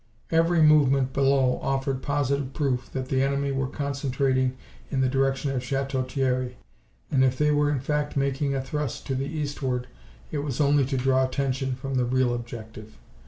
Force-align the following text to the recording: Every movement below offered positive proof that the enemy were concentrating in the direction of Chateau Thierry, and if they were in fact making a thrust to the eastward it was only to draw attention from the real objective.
Every 0.31 0.63
movement 0.63 1.13
below 1.13 1.59
offered 1.61 2.01
positive 2.01 2.53
proof 2.55 2.91
that 2.91 3.09
the 3.09 3.21
enemy 3.21 3.51
were 3.51 3.67
concentrating 3.67 4.57
in 4.89 5.01
the 5.01 5.07
direction 5.07 5.51
of 5.51 5.63
Chateau 5.63 6.01
Thierry, 6.01 6.57
and 7.11 7.23
if 7.23 7.37
they 7.37 7.51
were 7.51 7.69
in 7.69 7.79
fact 7.79 8.17
making 8.17 8.55
a 8.55 8.61
thrust 8.63 9.05
to 9.05 9.13
the 9.13 9.27
eastward 9.27 9.85
it 10.31 10.39
was 10.39 10.59
only 10.59 10.85
to 10.87 10.97
draw 10.97 11.23
attention 11.23 11.75
from 11.75 11.93
the 11.97 12.05
real 12.05 12.33
objective. 12.33 12.97